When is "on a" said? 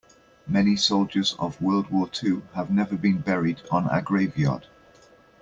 3.69-4.01